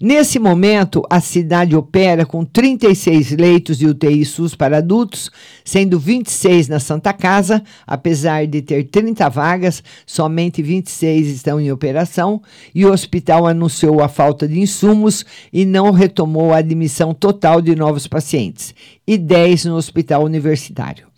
Nesse 0.00 0.38
momento, 0.38 1.02
a 1.08 1.20
cidade 1.20 1.76
opera 1.76 2.26
com 2.26 2.44
36 2.44 3.30
leitos 3.32 3.78
de 3.78 3.86
UTI 3.86 4.24
SUS 4.24 4.54
para 4.54 4.78
adultos, 4.78 5.30
sendo 5.64 5.98
26 5.98 6.68
na 6.68 6.80
Santa 6.80 7.12
Casa, 7.12 7.62
apesar 7.86 8.46
de 8.46 8.60
ter 8.60 8.84
30 8.84 9.28
vagas, 9.28 9.82
somente 10.04 10.62
26 10.62 11.28
estão 11.28 11.60
em 11.60 11.70
operação, 11.70 12.42
e 12.74 12.84
o 12.84 12.92
hospital 12.92 13.46
anunciou 13.46 14.02
a 14.02 14.08
falta 14.08 14.48
de 14.48 14.58
insumos 14.58 15.24
e 15.52 15.64
não 15.64 15.92
retomou 15.92 16.52
a 16.52 16.58
admissão 16.58 17.14
total 17.14 17.62
de 17.62 17.76
novos 17.76 18.06
pacientes, 18.06 18.74
e 19.06 19.16
10 19.16 19.66
no 19.66 19.76
hospital 19.76 20.24
universitário. 20.24 21.13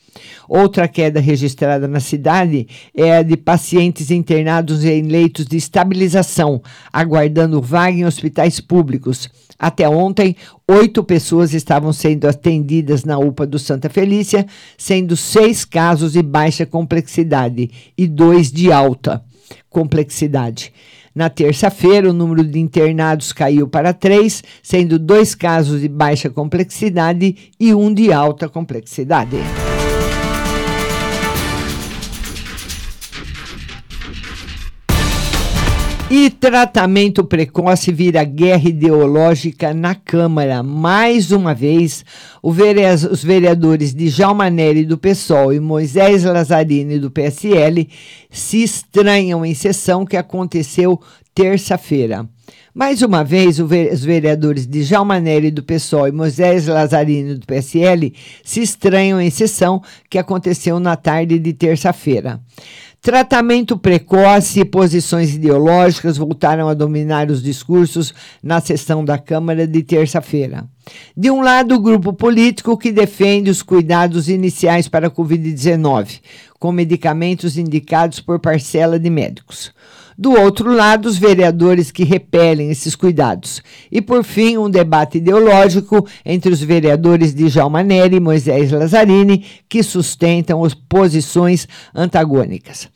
Outra 0.48 0.88
queda 0.88 1.20
registrada 1.20 1.88
na 1.88 2.00
cidade 2.00 2.66
é 2.94 3.18
a 3.18 3.22
de 3.22 3.36
pacientes 3.36 4.10
internados 4.10 4.84
em 4.84 5.02
leitos 5.02 5.46
de 5.46 5.56
estabilização, 5.56 6.62
aguardando 6.92 7.60
vaga 7.60 7.96
em 7.96 8.04
hospitais 8.04 8.60
públicos. 8.60 9.28
Até 9.58 9.88
ontem, 9.88 10.36
oito 10.68 11.02
pessoas 11.02 11.54
estavam 11.54 11.92
sendo 11.92 12.28
atendidas 12.28 13.04
na 13.04 13.18
UPA 13.18 13.46
do 13.46 13.58
Santa 13.58 13.88
Felícia, 13.88 14.46
sendo 14.76 15.16
seis 15.16 15.64
casos 15.64 16.12
de 16.12 16.22
baixa 16.22 16.66
complexidade 16.66 17.70
e 17.96 18.06
dois 18.06 18.52
de 18.52 18.70
alta 18.70 19.24
complexidade. 19.70 20.72
Na 21.14 21.30
terça-feira, 21.30 22.10
o 22.10 22.12
número 22.12 22.44
de 22.44 22.58
internados 22.58 23.32
caiu 23.32 23.66
para 23.66 23.94
três, 23.94 24.44
sendo 24.62 24.98
dois 24.98 25.34
casos 25.34 25.80
de 25.80 25.88
baixa 25.88 26.28
complexidade 26.28 27.52
e 27.58 27.72
um 27.72 27.92
de 27.92 28.12
alta 28.12 28.50
complexidade. 28.50 29.36
E 36.08 36.30
tratamento 36.30 37.24
precoce 37.24 37.90
vira 37.92 38.22
guerra 38.22 38.68
ideológica 38.68 39.74
na 39.74 39.92
Câmara. 39.92 40.62
Mais 40.62 41.32
uma 41.32 41.52
vez, 41.52 42.04
os 42.40 43.24
vereadores 43.24 43.92
de 43.92 44.08
Jalma 44.08 44.48
Neri 44.48 44.84
do 44.84 44.96
PSOL 44.96 45.52
e 45.52 45.58
Moisés 45.58 46.22
Lazzarini 46.22 47.00
do 47.00 47.10
PSL 47.10 47.88
se 48.30 48.62
estranham 48.62 49.44
em 49.44 49.52
sessão 49.52 50.06
que 50.06 50.16
aconteceu 50.16 51.00
terça-feira. 51.34 52.24
Mais 52.72 53.02
uma 53.02 53.24
vez, 53.24 53.58
os 53.58 54.04
vereadores 54.04 54.66
de 54.66 54.84
Jalma 54.84 55.18
Neri 55.18 55.50
do 55.50 55.62
PSOL 55.62 56.06
e 56.06 56.12
Moisés 56.12 56.68
Lazzarini 56.68 57.34
do 57.34 57.46
PSL 57.46 58.12
se 58.44 58.60
estranham 58.60 59.20
em 59.20 59.30
sessão 59.30 59.82
que 60.08 60.18
aconteceu 60.18 60.78
na 60.78 60.94
tarde 60.94 61.38
de 61.38 61.52
terça-feira. 61.52 62.38
Tratamento 63.06 63.78
precoce 63.78 64.58
e 64.58 64.64
posições 64.64 65.32
ideológicas 65.32 66.16
voltaram 66.16 66.68
a 66.68 66.74
dominar 66.74 67.30
os 67.30 67.40
discursos 67.40 68.12
na 68.42 68.60
sessão 68.60 69.04
da 69.04 69.16
Câmara 69.16 69.64
de 69.64 69.80
terça-feira. 69.84 70.64
De 71.16 71.30
um 71.30 71.40
lado, 71.40 71.76
o 71.76 71.80
grupo 71.80 72.12
político 72.12 72.76
que 72.76 72.90
defende 72.90 73.48
os 73.48 73.62
cuidados 73.62 74.28
iniciais 74.28 74.88
para 74.88 75.06
a 75.06 75.10
Covid-19, 75.10 76.20
com 76.58 76.72
medicamentos 76.72 77.56
indicados 77.56 78.18
por 78.18 78.40
parcela 78.40 78.98
de 78.98 79.08
médicos. 79.08 79.72
Do 80.18 80.32
outro 80.32 80.74
lado, 80.74 81.06
os 81.06 81.16
vereadores 81.16 81.92
que 81.92 82.02
repelem 82.02 82.70
esses 82.70 82.96
cuidados. 82.96 83.62
E, 83.92 84.00
por 84.00 84.24
fim, 84.24 84.56
um 84.56 84.68
debate 84.68 85.18
ideológico 85.18 86.04
entre 86.24 86.50
os 86.50 86.60
vereadores 86.60 87.32
de 87.32 87.48
Jalma 87.48 87.84
Neri 87.84 88.16
e 88.16 88.20
Moisés 88.20 88.72
Lazzarini, 88.72 89.44
que 89.68 89.82
sustentam 89.82 90.64
as 90.64 90.74
posições 90.74 91.68
antagônicas. 91.94 92.88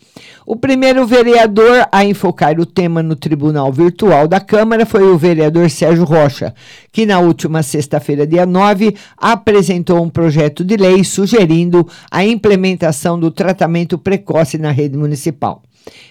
O 0.47 0.57
primeiro 0.57 1.07
vereador 1.07 1.87
a 1.93 2.05
enfocar 2.05 2.59
o 2.59 2.67
tema 2.67 3.03
no 3.03 3.15
tribunal 3.15 3.73
virtual 3.73 4.27
da 4.27 4.41
Câmara 4.41 4.85
foi 4.85 5.05
o 5.05 5.19
vereador 5.19 5.71
Sérgio 5.71 6.05
Rocha, 6.05 6.55
que 6.91 7.07
na 7.07 7.21
última 7.21 7.63
sexta-feira, 7.63 8.27
dia 8.27 8.45
9, 8.45 8.97
apresentou 9.17 10.03
um 10.03 10.09
projeto 10.09 10.65
de 10.65 10.77
lei 10.77 11.05
sugerindo 11.05 11.87
a 12.11 12.25
implementação 12.25 13.19
do 13.19 13.31
tratamento 13.31 13.99
precoce 13.99 14.59
na 14.59 14.71
rede 14.71 14.97
municipal. 14.97 15.63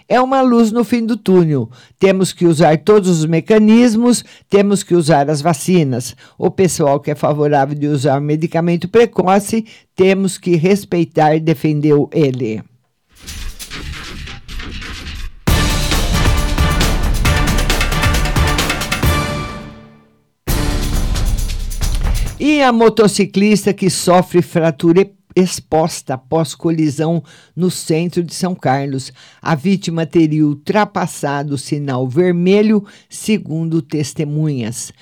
É 0.08 0.20
uma 0.20 0.42
luz 0.42 0.72
no 0.72 0.84
fim 0.84 1.06
do 1.06 1.16
túnel. 1.16 1.70
Temos 2.00 2.34
que 2.34 2.46
usar 2.46 2.78
todos 2.80 3.10
os 3.10 3.26
mecanismos, 3.26 4.24
temos 4.50 4.84
que 4.84 4.96
usar 4.96 5.30
as 5.30 5.42
vacinas. 5.42 6.16
O 6.38 6.50
pessoal 6.50 7.00
que 7.00 7.12
é 7.12 7.16
favorável 7.16 7.78
de 7.78 7.88
usar 7.88 8.20
medicamento 8.20 8.88
precoce, 8.88 9.66
temos 9.96 10.38
que 10.38 10.56
respeitar 10.56 11.40
defender 11.40 11.96
ele. 12.12 12.64
E 22.40 22.62
a 22.62 22.72
motociclista 22.72 23.74
que 23.74 23.90
sofre 23.90 24.42
fratura 24.42 25.12
exposta 25.36 26.14
após 26.14 26.56
colisão 26.56 27.22
no 27.54 27.70
centro 27.70 28.24
de 28.24 28.34
São 28.34 28.56
Carlos. 28.56 29.12
A 29.42 29.56
vítima 29.56 30.06
teria 30.06 30.48
ultrapassado 30.48 31.56
o 31.56 31.58
sinal 31.58 32.08
vermelho, 32.08 32.86
segundo 33.10 33.82
testemunhas. 33.82 34.94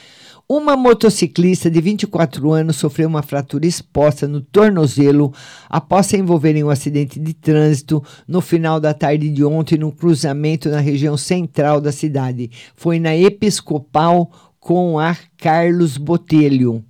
Uma 0.50 0.76
motociclista 0.76 1.70
de 1.70 1.80
24 1.80 2.52
anos 2.52 2.78
sofreu 2.78 3.08
uma 3.08 3.22
fratura 3.22 3.68
exposta 3.68 4.28
no 4.28 4.42
tornozelo 4.42 5.32
após 5.70 6.08
se 6.08 6.18
envolver 6.18 6.56
em 6.56 6.64
um 6.64 6.72
acidente 6.72 7.20
de 7.20 7.36
trânsito 7.36 8.04
no 8.28 8.42
final 8.42 8.80
da 8.80 8.96
tarde 8.96 9.30
de 9.30 9.44
ontem 9.44 9.78
no 9.78 9.92
cruzamento 9.92 10.70
na 10.70 10.80
região 10.80 11.16
central 11.16 11.80
da 11.80 11.92
cidade. 11.92 12.50
Foi 12.76 12.98
na 12.98 13.16
Episcopal 13.16 14.32
com 14.60 14.98
a 14.98 15.16
Carlos 15.38 15.98
Botelho. 15.98 16.84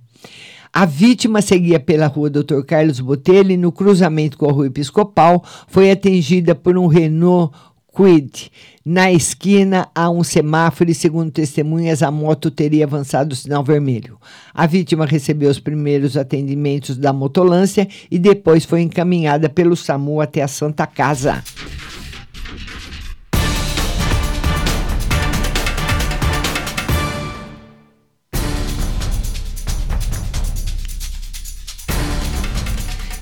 A 0.72 0.84
vítima 0.84 1.40
seguia 1.40 1.80
pela 1.80 2.06
rua 2.06 2.30
Dr. 2.30 2.62
Carlos 2.66 3.00
Botelho 3.00 3.50
e 3.50 3.56
no 3.56 3.72
cruzamento 3.72 4.36
com 4.36 4.48
a 4.48 4.52
rua 4.52 4.66
Episcopal 4.66 5.42
foi 5.66 5.90
atingida 5.90 6.54
por 6.54 6.76
um 6.76 6.86
Renault 6.86 7.54
Quid. 7.94 8.50
Na 8.84 9.10
esquina 9.10 9.88
há 9.94 10.08
um 10.08 10.22
semáforo 10.22 10.90
e, 10.90 10.94
segundo 10.94 11.32
testemunhas, 11.32 12.02
a 12.02 12.10
moto 12.10 12.50
teria 12.50 12.84
avançado 12.84 13.32
o 13.32 13.36
sinal 13.36 13.64
vermelho. 13.64 14.18
A 14.54 14.66
vítima 14.66 15.04
recebeu 15.04 15.50
os 15.50 15.58
primeiros 15.58 16.16
atendimentos 16.16 16.96
da 16.96 17.12
motolância 17.12 17.88
e 18.10 18.18
depois 18.18 18.64
foi 18.64 18.82
encaminhada 18.82 19.48
pelo 19.48 19.76
SAMU 19.76 20.20
até 20.20 20.42
a 20.42 20.48
Santa 20.48 20.86
Casa. 20.86 21.42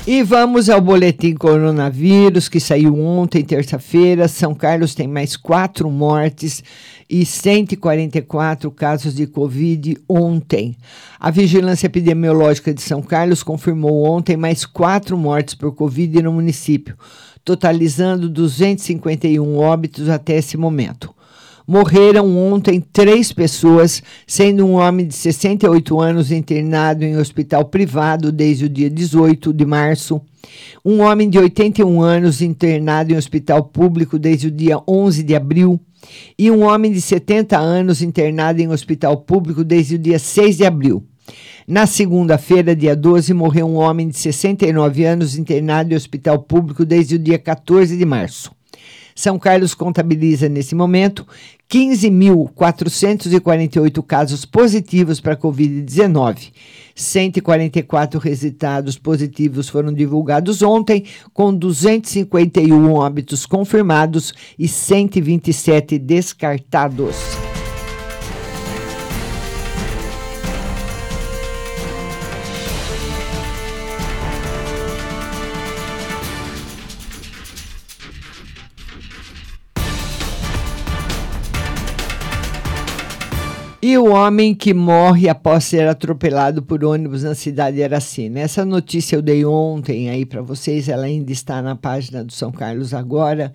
E 0.09 0.23
vamos 0.23 0.71
ao 0.71 0.81
boletim 0.81 1.35
coronavírus 1.35 2.49
que 2.49 2.61
saiu 2.61 2.97
ontem, 2.97 3.43
terça-feira. 3.43 4.29
São 4.29 4.55
Carlos 4.55 4.95
tem 4.95 5.09
mais 5.09 5.37
quatro 5.37 5.91
mortes 5.91 6.63
e 7.11 7.27
144 7.27 8.71
casos 8.71 9.17
de 9.17 9.27
Covid 9.27 9.97
ontem. 10.09 10.77
A 11.19 11.33
Vigilância 11.33 11.87
Epidemiológica 11.87 12.73
de 12.73 12.83
São 12.83 13.03
Carlos 13.03 13.43
confirmou 13.43 14.05
ontem 14.05 14.37
mais 14.37 14.65
quatro 14.65 15.19
mortes 15.19 15.57
por 15.57 15.75
Covid 15.75 16.23
no 16.23 16.33
município, 16.33 16.97
totalizando 17.45 18.29
251 18.29 19.57
óbitos 19.57 20.09
até 20.09 20.37
esse 20.37 20.57
momento. 20.57 21.16
Morreram 21.67 22.37
ontem 22.39 22.81
três 22.81 23.33
pessoas, 23.33 24.01
sendo 24.25 24.65
um 24.65 24.75
homem 24.75 25.05
de 25.05 25.15
68 25.15 26.01
anos 26.01 26.31
internado 26.31 27.05
em 27.05 27.17
hospital 27.17 27.65
privado 27.65 28.31
desde 28.31 28.67
o 28.67 28.69
dia 28.69 28.89
18 28.89 29.53
de 29.53 29.67
março, 29.67 30.21
um 30.85 31.01
homem 31.01 31.29
de 31.29 31.41
81 31.41 32.01
anos 32.01 32.41
internado 32.41 33.13
em 33.13 33.17
hospital 33.17 33.65
público 33.65 34.17
desde 34.17 34.47
o 34.47 34.51
dia 34.51 34.79
11 34.87 35.25
de 35.25 35.35
abril 35.35 35.81
e 36.39 36.53
um 36.53 36.63
homem 36.63 36.93
de 36.93 37.01
70 37.01 37.59
anos 37.59 38.01
internado 38.01 38.63
em 38.63 38.69
hospital 38.69 39.17
público 39.17 39.65
desde 39.65 39.97
o 39.97 39.99
dia 39.99 40.21
6 40.21 40.59
de 40.59 40.65
abril. 40.65 41.03
Na 41.67 41.85
segunda-feira, 41.85 42.77
dia 42.77 42.95
12, 42.95 43.35
morreu 43.35 43.67
um 43.67 43.75
homem 43.75 44.07
de 44.07 44.17
69 44.17 45.05
anos 45.05 45.37
internado 45.37 45.93
em 45.93 45.97
hospital 45.97 46.39
público 46.39 46.85
desde 46.85 47.17
o 47.17 47.19
dia 47.19 47.41
14 47.41 47.97
de 47.97 48.05
março. 48.05 48.55
São 49.17 49.37
Carlos 49.39 49.75
contabiliza 49.75 50.47
nesse 50.47 50.75
momento 50.75 51.27
15.448 51.71 54.05
casos 54.05 54.45
positivos 54.45 55.19
para 55.21 55.35
Covid-19. 55.35 56.53
144 56.95 58.21
resultados 58.21 58.99
positivos 58.99 59.71
foram 59.71 59.93
divulgados 59.93 60.63
ontem, 60.63 61.05
com 61.33 61.53
251 61.53 62.93
óbitos 62.93 63.45
confirmados 63.47 64.33
e 64.59 64.69
127 64.69 65.99
descartados. 65.99 67.46
E 83.89 83.97
o 83.97 84.07
homem 84.07 84.53
que 84.53 84.75
morre 84.75 85.29
após 85.29 85.63
ser 85.63 85.87
atropelado 85.87 86.61
por 86.61 86.85
ônibus 86.85 87.23
na 87.23 87.37
cidade 87.37 87.77
de 87.77 87.85
Aracina. 87.85 88.41
Essa 88.41 88.65
notícia 88.65 89.15
eu 89.15 89.23
dei 89.23 89.45
ontem 89.45 90.11
aí 90.11 90.27
para 90.27 90.43
vocês, 90.43 90.89
ela 90.89 91.05
ainda 91.05 91.31
está 91.31 91.63
na 91.63 91.77
página 91.77 92.25
do 92.25 92.33
São 92.33 92.51
Carlos 92.51 92.93
agora, 92.93 93.53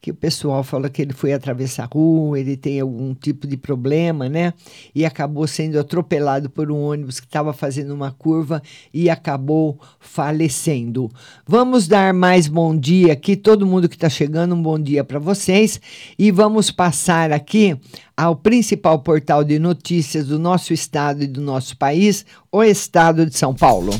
que 0.00 0.10
o 0.10 0.14
pessoal 0.14 0.62
fala 0.62 0.88
que 0.88 1.02
ele 1.02 1.12
foi 1.12 1.32
atravessar 1.32 1.84
a 1.84 1.86
rua, 1.86 2.38
ele 2.38 2.56
tem 2.56 2.80
algum 2.80 3.14
tipo 3.14 3.46
de 3.46 3.56
problema, 3.56 4.28
né? 4.28 4.54
E 4.94 5.04
acabou 5.04 5.46
sendo 5.46 5.78
atropelado 5.78 6.48
por 6.48 6.70
um 6.70 6.80
ônibus 6.80 7.18
que 7.18 7.26
estava 7.26 7.52
fazendo 7.52 7.92
uma 7.92 8.12
curva 8.12 8.62
e 8.94 9.10
acabou 9.10 9.78
falecendo. 9.98 11.10
Vamos 11.46 11.88
dar 11.88 12.14
mais 12.14 12.46
bom 12.46 12.76
dia 12.76 13.12
aqui, 13.12 13.34
todo 13.34 13.66
mundo 13.66 13.88
que 13.88 13.96
está 13.96 14.08
chegando, 14.08 14.54
um 14.54 14.62
bom 14.62 14.78
dia 14.78 15.02
para 15.02 15.18
vocês. 15.18 15.80
E 16.16 16.30
vamos 16.30 16.70
passar 16.70 17.32
aqui 17.32 17.76
ao 18.16 18.36
principal 18.36 19.00
portal 19.00 19.42
de 19.42 19.58
notícias 19.58 20.26
do 20.26 20.38
nosso 20.38 20.72
estado 20.72 21.22
e 21.22 21.26
do 21.26 21.40
nosso 21.40 21.76
país, 21.76 22.24
o 22.50 22.62
Estado 22.62 23.26
de 23.26 23.36
São 23.36 23.54
Paulo. 23.54 23.92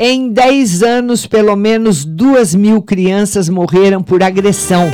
Em 0.00 0.30
10 0.30 0.84
anos, 0.84 1.26
pelo 1.26 1.56
menos 1.56 2.04
2 2.04 2.54
mil 2.54 2.80
crianças 2.80 3.48
morreram 3.48 4.00
por 4.00 4.22
agressão. 4.22 4.88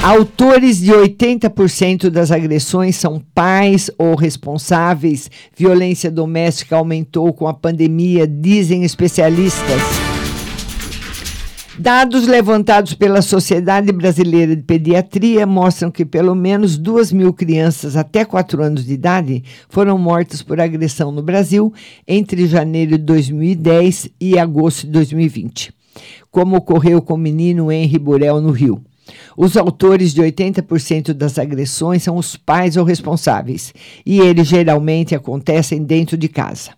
Autores 0.00 0.78
de 0.78 0.92
80% 0.92 2.10
das 2.10 2.30
agressões 2.30 2.94
são 2.94 3.20
pais 3.34 3.90
ou 3.98 4.14
responsáveis. 4.14 5.28
Violência 5.56 6.12
doméstica 6.12 6.76
aumentou 6.76 7.32
com 7.32 7.48
a 7.48 7.54
pandemia, 7.54 8.24
dizem 8.24 8.84
especialistas. 8.84 10.07
Dados 11.80 12.26
levantados 12.26 12.92
pela 12.92 13.22
Sociedade 13.22 13.92
Brasileira 13.92 14.56
de 14.56 14.62
Pediatria 14.62 15.46
mostram 15.46 15.92
que 15.92 16.04
pelo 16.04 16.34
menos 16.34 16.76
2 16.76 17.12
mil 17.12 17.32
crianças 17.32 17.96
até 17.96 18.24
4 18.24 18.60
anos 18.60 18.84
de 18.84 18.94
idade 18.94 19.44
foram 19.68 19.96
mortas 19.96 20.42
por 20.42 20.60
agressão 20.60 21.12
no 21.12 21.22
Brasil 21.22 21.72
entre 22.06 22.48
janeiro 22.48 22.98
de 22.98 23.04
2010 23.04 24.08
e 24.20 24.36
agosto 24.36 24.86
de 24.86 24.92
2020, 24.92 25.72
como 26.32 26.56
ocorreu 26.56 27.00
com 27.00 27.14
o 27.14 27.18
menino 27.18 27.70
Henry 27.70 27.98
Burel 27.98 28.40
no 28.40 28.50
Rio. 28.50 28.82
Os 29.36 29.56
autores 29.56 30.12
de 30.12 30.20
80% 30.20 31.12
das 31.12 31.38
agressões 31.38 32.02
são 32.02 32.16
os 32.16 32.36
pais 32.36 32.76
ou 32.76 32.84
responsáveis, 32.84 33.72
e 34.04 34.18
eles 34.18 34.48
geralmente 34.48 35.14
acontecem 35.14 35.84
dentro 35.84 36.16
de 36.16 36.28
casa. 36.28 36.77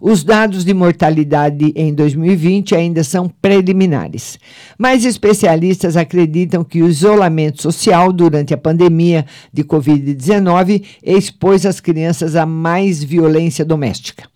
Os 0.00 0.22
dados 0.22 0.64
de 0.64 0.72
mortalidade 0.72 1.72
em 1.74 1.92
2020 1.92 2.74
ainda 2.74 3.02
são 3.02 3.28
preliminares, 3.28 4.38
mas 4.78 5.04
especialistas 5.04 5.96
acreditam 5.96 6.62
que 6.64 6.82
o 6.82 6.88
isolamento 6.88 7.62
social 7.62 8.12
durante 8.12 8.54
a 8.54 8.58
pandemia 8.58 9.26
de 9.52 9.64
Covid-19 9.64 10.84
expôs 11.02 11.66
as 11.66 11.80
crianças 11.80 12.36
a 12.36 12.46
mais 12.46 13.02
violência 13.02 13.64
doméstica. 13.64 14.28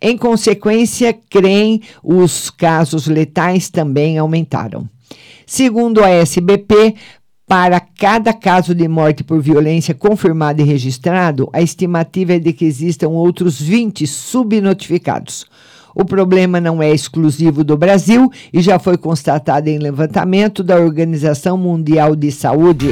Em 0.00 0.16
consequência, 0.16 1.16
creem 1.28 1.82
os 2.02 2.50
casos 2.50 3.06
letais 3.06 3.68
também 3.68 4.18
aumentaram. 4.18 4.88
Segundo 5.46 6.04
a 6.04 6.10
SBP, 6.10 6.94
para 7.48 7.80
cada 7.80 8.34
caso 8.34 8.74
de 8.74 8.86
morte 8.86 9.24
por 9.24 9.40
violência 9.40 9.94
confirmado 9.94 10.60
e 10.60 10.64
registrado, 10.64 11.48
a 11.50 11.62
estimativa 11.62 12.34
é 12.34 12.38
de 12.38 12.52
que 12.52 12.66
existam 12.66 13.08
outros 13.08 13.58
20 13.58 14.06
subnotificados. 14.06 15.46
O 15.94 16.04
problema 16.04 16.60
não 16.60 16.82
é 16.82 16.90
exclusivo 16.90 17.64
do 17.64 17.76
Brasil 17.76 18.30
e 18.52 18.60
já 18.60 18.78
foi 18.78 18.98
constatado 18.98 19.68
em 19.68 19.78
levantamento 19.78 20.62
da 20.62 20.76
Organização 20.76 21.56
Mundial 21.56 22.14
de 22.14 22.30
Saúde. 22.30 22.88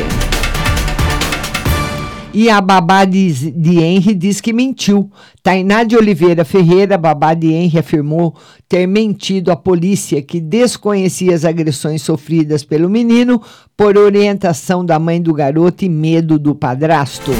E 2.38 2.50
a 2.50 2.60
babá 2.60 3.06
de, 3.06 3.50
de 3.50 3.78
Henry 3.78 4.14
diz 4.14 4.42
que 4.42 4.52
mentiu. 4.52 5.10
Tainá 5.42 5.84
de 5.84 5.96
Oliveira 5.96 6.44
Ferreira, 6.44 6.98
babá 6.98 7.32
de 7.32 7.46
Henry, 7.50 7.78
afirmou 7.78 8.36
ter 8.68 8.86
mentido 8.86 9.50
à 9.50 9.56
polícia 9.56 10.20
que 10.20 10.38
desconhecia 10.38 11.34
as 11.34 11.46
agressões 11.46 12.02
sofridas 12.02 12.62
pelo 12.62 12.90
menino 12.90 13.40
por 13.74 13.96
orientação 13.96 14.84
da 14.84 14.98
mãe 14.98 15.18
do 15.18 15.32
garoto 15.32 15.86
e 15.86 15.88
medo 15.88 16.38
do 16.38 16.54
padrasto. 16.54 17.32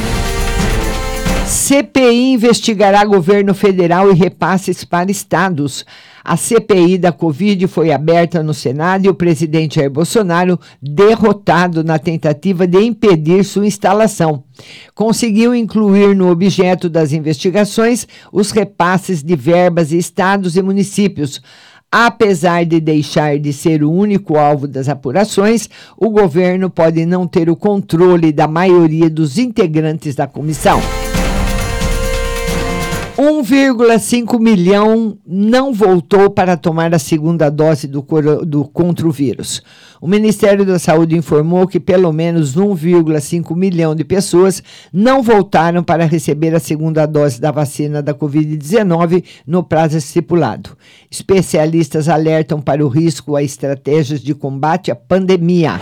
CPI 1.47 2.33
investigará 2.33 3.05
governo 3.05 3.55
federal 3.55 4.11
e 4.11 4.15
repasses 4.15 4.85
para 4.85 5.13
estados. 5.13 5.87
A 6.25 6.37
CPI 6.37 6.99
da 6.99 7.13
Covid 7.13 7.69
foi 7.69 7.93
aberta 7.93 8.43
no 8.43 8.53
Senado 8.53 9.07
e 9.07 9.09
o 9.09 9.15
presidente 9.15 9.77
Jair 9.77 9.89
Bolsonaro, 9.89 10.59
derrotado 10.83 11.85
na 11.85 12.01
tentativa 12.01 12.67
de 12.67 12.81
impedir 12.81 13.45
sua 13.45 13.65
instalação, 13.65 14.43
conseguiu 14.93 15.55
incluir 15.55 16.17
no 16.17 16.29
objeto 16.31 16.89
das 16.89 17.13
investigações 17.13 18.09
os 18.33 18.51
repasses 18.51 19.23
de 19.23 19.37
verbas 19.37 19.91
de 19.91 19.99
estados 19.99 20.57
e 20.57 20.63
municípios. 20.63 21.41
Apesar 21.93 22.65
de 22.65 22.81
deixar 22.81 23.39
de 23.39 23.53
ser 23.53 23.85
o 23.85 23.93
único 23.93 24.37
alvo 24.37 24.67
das 24.67 24.89
apurações, 24.89 25.71
o 25.97 26.11
governo 26.11 26.69
pode 26.69 27.07
não 27.07 27.25
ter 27.25 27.49
o 27.49 27.55
controle 27.55 28.33
da 28.33 28.49
maioria 28.49 29.09
dos 29.09 29.39
integrantes 29.39 30.17
da 30.17 30.27
comissão. 30.27 30.81
1,5 33.17 34.39
milhão 34.39 35.17
não 35.27 35.73
voltou 35.73 36.29
para 36.29 36.55
tomar 36.55 36.95
a 36.95 36.99
segunda 36.99 37.49
dose 37.49 37.87
do, 37.87 38.05
do 38.45 38.65
contra 38.67 39.09
o 39.09 39.11
vírus. 39.11 39.63
O 40.03 40.07
Ministério 40.07 40.67
da 40.67 40.79
Saúde 40.79 41.17
informou 41.17 41.67
que 41.67 41.81
pelo 41.81 42.13
menos 42.13 42.55
1,5 42.55 43.57
milhão 43.57 43.95
de 43.95 44.05
pessoas 44.05 44.63
não 44.93 45.23
voltaram 45.23 45.83
para 45.83 46.05
receber 46.05 46.55
a 46.55 46.61
segunda 46.61 47.07
dose 47.07 47.41
da 47.41 47.51
vacina 47.51 48.03
da 48.03 48.13
Covid-19 48.13 49.25
no 49.47 49.65
prazo 49.65 49.97
estipulado. 49.97 50.77
Especialistas 51.11 52.11
alertam 52.11 52.61
para 52.61 52.85
o 52.85 52.89
risco 52.89 53.35
a 53.35 53.43
estratégias 53.43 54.21
de 54.21 54.35
combate 54.35 54.91
à 54.91 54.95
pandemia. 54.95 55.81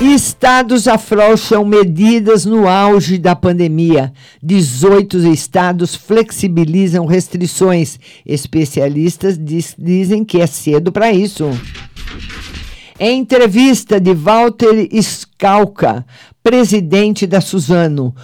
Estados 0.00 0.86
afrouxam 0.86 1.64
medidas 1.64 2.44
no 2.44 2.68
auge 2.68 3.16
da 3.16 3.34
pandemia. 3.34 4.12
18 4.42 5.18
estados 5.32 5.94
flexibilizam 5.94 7.06
restrições. 7.06 7.98
Especialistas 8.24 9.38
diz- 9.38 9.74
dizem 9.78 10.22
que 10.24 10.40
é 10.40 10.46
cedo 10.46 10.92
para 10.92 11.10
isso. 11.12 11.48
Em 13.00 13.20
entrevista 13.20 13.98
de 13.98 14.12
Walter 14.12 14.86
Scalca, 15.02 16.04
presidente 16.42 17.26
da 17.26 17.40
Suzano, 17.40 18.14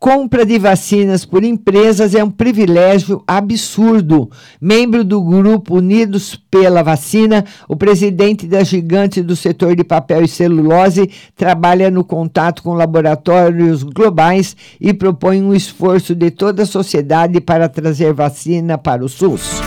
compra 0.00 0.46
de 0.46 0.58
vacinas 0.58 1.26
por 1.26 1.44
empresas 1.44 2.14
é 2.14 2.24
um 2.24 2.30
privilégio 2.30 3.22
absurdo. 3.26 4.30
Membro 4.58 5.04
do 5.04 5.22
grupo 5.22 5.76
Unidos 5.76 6.34
pela 6.50 6.82
Vacina, 6.82 7.44
o 7.68 7.76
presidente 7.76 8.46
da 8.46 8.64
gigante 8.64 9.22
do 9.22 9.36
setor 9.36 9.76
de 9.76 9.84
papel 9.84 10.24
e 10.24 10.28
celulose 10.28 11.10
trabalha 11.36 11.90
no 11.90 12.02
contato 12.02 12.62
com 12.62 12.72
laboratórios 12.72 13.82
globais 13.82 14.56
e 14.80 14.94
propõe 14.94 15.42
um 15.42 15.54
esforço 15.54 16.14
de 16.14 16.30
toda 16.30 16.62
a 16.62 16.66
sociedade 16.66 17.38
para 17.38 17.68
trazer 17.68 18.14
vacina 18.14 18.78
para 18.78 19.04
o 19.04 19.08
SUS. 19.08 19.60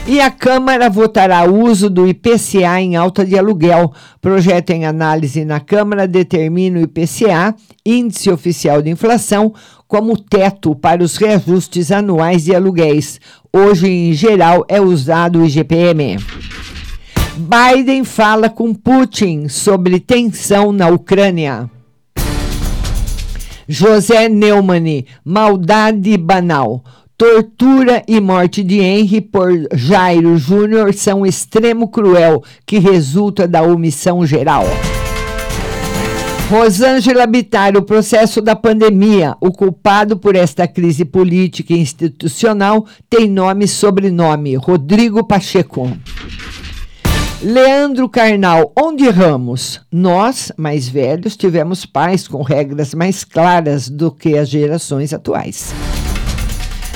E 0.05 0.20
a 0.20 0.33
Câmara 0.33 0.90
votará 0.90 1.44
o 1.44 1.64
uso 1.64 1.88
do 1.88 2.09
IPCA 2.09 2.81
em 2.81 2.96
alta 2.96 3.24
de 3.24 3.38
aluguel. 3.38 3.92
Projeto 4.20 4.70
em 4.70 4.85
análise 4.85 5.44
na 5.44 5.61
Câmara 5.61 6.09
determina 6.09 6.81
o 6.81 6.83
IPCA, 6.83 7.55
Índice 7.87 8.28
Oficial 8.31 8.83
de 8.83 8.90
Inflação, 8.90 9.55
como 9.87 10.16
teto 10.16 10.74
para 10.74 11.05
os 11.05 11.16
reajustes 11.16 11.92
anuais 11.92 12.44
de 12.44 12.55
aluguéis. 12.55 13.20
Hoje, 13.52 13.88
em 13.88 14.12
geral, 14.12 14.64
é 14.68 14.81
usado 14.81 15.40
o 15.40 15.46
IGPM. 15.46 16.18
Biden 17.37 18.05
fala 18.05 18.51
com 18.51 18.75
Putin 18.75 19.49
sobre 19.49 19.99
tensão 19.99 20.71
na 20.71 20.88
Ucrânia. 20.88 21.71
José 23.66 24.29
Neumann, 24.29 25.07
maldade 25.25 26.16
banal. 26.18 26.85
Tortura 27.16 28.03
e 28.07 28.21
morte 28.21 28.62
de 28.62 28.81
Henry 28.81 29.21
por 29.21 29.51
Jairo 29.73 30.37
Júnior 30.37 30.92
são 30.92 31.25
extremo 31.25 31.88
cruel 31.88 32.42
que 32.66 32.79
resulta 32.79 33.49
da 33.49 33.62
omissão 33.62 34.27
geral. 34.27 34.66
Rosângela 36.51 37.27
Bittar, 37.27 37.77
o 37.79 37.83
processo 37.83 38.42
da 38.42 38.55
pandemia. 38.55 39.35
O 39.40 39.51
culpado 39.51 40.18
por 40.18 40.37
esta 40.37 40.68
crise 40.68 41.03
política 41.03 41.73
e 41.73 41.79
institucional 41.79 42.85
tem 43.09 43.27
nome 43.27 43.64
e 43.64 43.68
sobrenome: 43.68 44.55
Rodrigo 44.57 45.25
Pacheco. 45.25 45.90
Leandro 47.44 48.09
Carnal, 48.09 48.72
onde 48.81 49.05
erramos? 49.05 49.81
Nós, 49.90 50.52
mais 50.57 50.88
velhos, 50.88 51.37
tivemos 51.37 51.85
pais 51.85 52.28
com 52.28 52.40
regras 52.40 52.94
mais 52.94 53.24
claras 53.24 53.88
do 53.88 54.12
que 54.12 54.38
as 54.38 54.48
gerações 54.48 55.12
atuais. 55.12 55.74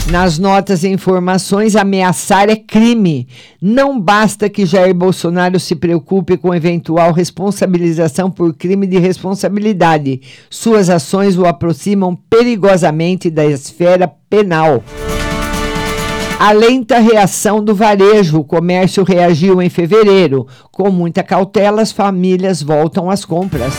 Nas 0.09 0.39
notas 0.39 0.85
e 0.85 0.89
informações, 0.89 1.75
ameaçar 1.75 2.49
é 2.49 2.55
crime. 2.55 3.27
Não 3.61 4.01
basta 4.01 4.49
que 4.49 4.65
Jair 4.65 4.95
Bolsonaro 4.95 5.59
se 5.59 5.75
preocupe 5.75 6.37
com 6.37 6.55
eventual 6.55 7.11
responsabilização 7.11 8.31
por 8.31 8.55
crime 8.55 8.87
de 8.87 9.01
responsabilidade. 9.01 10.21
Suas 10.49 10.89
ações 10.89 11.37
o 11.37 11.45
aproximam 11.45 12.15
perigosamente 12.31 13.31
da 13.31 13.45
esfera 13.45 14.07
penal. 14.31 14.81
A 16.39 16.53
lenta 16.53 16.99
reação 16.99 17.65
do 17.65 17.75
varejo. 17.75 18.41
O 18.41 18.45
comércio 18.45 19.03
reagiu 19.03 19.63
em 19.63 19.71
fevereiro. 19.71 20.47
Com 20.71 20.91
muita 20.91 21.23
cautela, 21.23 21.81
as 21.81 21.91
famílias 21.91 22.63
voltam 22.63 23.11
às 23.11 23.25
compras. 23.25 23.73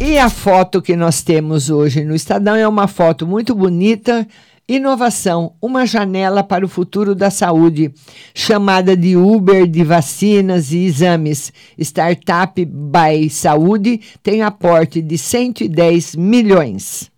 E 0.00 0.18
a 0.18 0.28
foto 0.28 0.82
que 0.82 0.96
nós 0.96 1.22
temos 1.22 1.70
hoje 1.70 2.04
no 2.04 2.12
Estadão 2.12 2.56
é 2.56 2.66
uma 2.66 2.88
foto 2.88 3.24
muito 3.24 3.54
bonita. 3.54 4.26
Inovação, 4.68 5.52
uma 5.62 5.86
janela 5.86 6.42
para 6.42 6.64
o 6.64 6.68
futuro 6.68 7.14
da 7.14 7.30
saúde, 7.30 7.94
chamada 8.34 8.96
de 8.96 9.16
Uber 9.16 9.66
de 9.66 9.84
vacinas 9.84 10.72
e 10.72 10.78
exames. 10.78 11.52
Startup 11.78 12.64
by 12.64 13.30
Saúde 13.30 14.00
tem 14.22 14.42
aporte 14.42 15.00
de 15.00 15.16
110 15.16 16.16
milhões. 16.16 17.10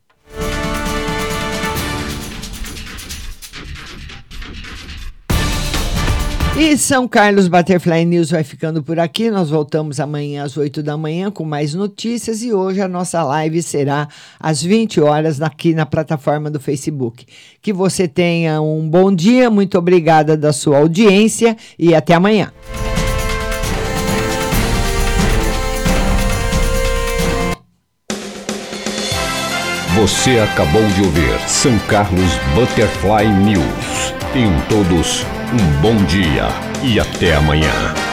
E 6.63 6.77
São 6.77 7.09
Carlos 7.09 7.49
Butterfly 7.49 8.05
News 8.05 8.31
vai 8.33 8.45
ficando 8.45 8.83
por 8.83 8.99
aqui. 8.99 9.31
Nós 9.31 9.49
voltamos 9.49 9.99
amanhã 9.99 10.45
às 10.45 10.59
8 10.59 10.83
da 10.83 10.95
manhã 10.95 11.31
com 11.31 11.43
mais 11.43 11.73
notícias 11.73 12.43
e 12.43 12.53
hoje 12.53 12.83
a 12.83 12.87
nossa 12.87 13.23
live 13.23 13.63
será 13.63 14.07
às 14.39 14.63
20 14.63 15.01
horas 15.01 15.41
aqui 15.41 15.73
na 15.73 15.87
plataforma 15.87 16.51
do 16.51 16.61
Facebook. 16.61 17.25
Que 17.63 17.73
você 17.73 18.07
tenha 18.07 18.61
um 18.61 18.87
bom 18.87 19.11
dia, 19.11 19.49
muito 19.49 19.79
obrigada 19.79 20.37
da 20.37 20.53
sua 20.53 20.77
audiência 20.77 21.57
e 21.79 21.95
até 21.95 22.13
amanhã. 22.13 22.53
Você 29.97 30.39
acabou 30.41 30.87
de 30.89 31.01
ouvir 31.05 31.49
São 31.49 31.79
Carlos 31.89 32.33
Butterfly 32.55 33.27
News. 33.47 34.13
Tenham 34.35 34.61
todos 34.69 35.25
um 35.53 35.81
bom 35.81 35.97
dia 36.05 36.49
e 36.83 37.01
até 37.01 37.35
amanhã. 37.35 38.10